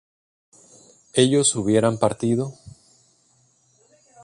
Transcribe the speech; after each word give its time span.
¿ellas 1.13 1.55
hubieran 1.55 1.99
partido? 1.99 2.55